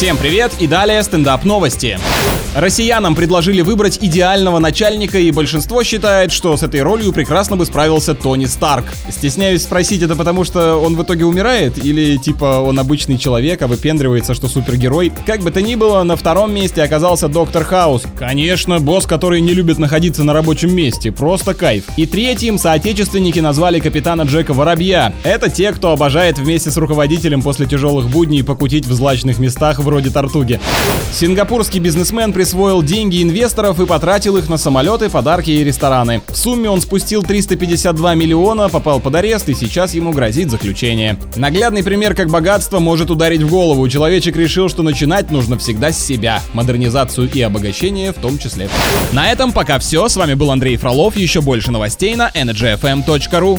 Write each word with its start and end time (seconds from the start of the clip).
Всем 0.00 0.16
привет 0.16 0.52
и 0.58 0.66
далее 0.66 1.02
стендап 1.02 1.44
новости. 1.44 1.98
Россиянам 2.56 3.14
предложили 3.14 3.60
выбрать 3.60 3.98
идеального 4.00 4.58
начальника, 4.58 5.18
и 5.18 5.30
большинство 5.30 5.84
считает, 5.84 6.32
что 6.32 6.56
с 6.56 6.64
этой 6.64 6.80
ролью 6.82 7.12
прекрасно 7.12 7.56
бы 7.56 7.64
справился 7.64 8.14
Тони 8.14 8.46
Старк. 8.46 8.86
Стесняюсь 9.08 9.62
спросить, 9.62 10.02
это 10.02 10.16
потому 10.16 10.42
что 10.42 10.76
он 10.76 10.96
в 10.96 11.02
итоге 11.02 11.26
умирает? 11.26 11.78
Или 11.84 12.16
типа 12.16 12.60
он 12.60 12.80
обычный 12.80 13.18
человек, 13.18 13.62
а 13.62 13.68
выпендривается, 13.68 14.34
что 14.34 14.48
супергерой? 14.48 15.12
Как 15.26 15.42
бы 15.42 15.52
то 15.52 15.62
ни 15.62 15.76
было, 15.76 16.02
на 16.02 16.16
втором 16.16 16.52
месте 16.52 16.82
оказался 16.82 17.28
Доктор 17.28 17.62
Хаус. 17.62 18.02
Конечно, 18.18 18.80
босс, 18.80 19.06
который 19.06 19.40
не 19.40 19.52
любит 19.52 19.78
находиться 19.78 20.24
на 20.24 20.32
рабочем 20.32 20.74
месте. 20.74 21.12
Просто 21.12 21.54
кайф. 21.54 21.84
И 21.96 22.06
третьим 22.06 22.58
соотечественники 22.58 23.38
назвали 23.38 23.78
капитана 23.78 24.22
Джека 24.22 24.54
Воробья. 24.54 25.12
Это 25.22 25.50
те, 25.50 25.72
кто 25.72 25.92
обожает 25.92 26.38
вместе 26.38 26.72
с 26.72 26.76
руководителем 26.76 27.42
после 27.42 27.66
тяжелых 27.66 28.08
будней 28.08 28.42
покутить 28.42 28.86
в 28.86 28.92
злачных 28.92 29.38
местах 29.38 29.78
вроде 29.90 30.10
Тартуги. 30.10 30.60
Сингапурский 31.12 31.80
бизнесмен 31.80 32.32
присвоил 32.32 32.80
деньги 32.80 33.22
инвесторов 33.22 33.80
и 33.80 33.86
потратил 33.86 34.36
их 34.36 34.48
на 34.48 34.56
самолеты, 34.56 35.10
подарки 35.10 35.50
и 35.50 35.64
рестораны. 35.64 36.22
В 36.28 36.36
сумме 36.36 36.70
он 36.70 36.80
спустил 36.80 37.24
352 37.24 38.14
миллиона, 38.14 38.68
попал 38.68 39.00
под 39.00 39.16
арест 39.16 39.48
и 39.48 39.54
сейчас 39.54 39.92
ему 39.94 40.12
грозит 40.12 40.48
заключение. 40.50 41.18
Наглядный 41.34 41.82
пример, 41.82 42.14
как 42.14 42.30
богатство 42.30 42.78
может 42.78 43.10
ударить 43.10 43.42
в 43.42 43.50
голову. 43.50 43.88
Человечек 43.88 44.36
решил, 44.36 44.68
что 44.68 44.84
начинать 44.84 45.32
нужно 45.32 45.58
всегда 45.58 45.90
с 45.90 45.98
себя. 45.98 46.40
Модернизацию 46.52 47.28
и 47.28 47.40
обогащение 47.40 48.12
в 48.12 48.16
том 48.16 48.38
числе. 48.38 48.68
На 49.10 49.32
этом 49.32 49.50
пока 49.50 49.80
все. 49.80 50.08
С 50.08 50.14
вами 50.14 50.34
был 50.34 50.52
Андрей 50.52 50.76
Фролов. 50.76 51.16
Еще 51.16 51.40
больше 51.40 51.72
новостей 51.72 52.14
на 52.14 52.30
energyfm.ru. 52.30 53.58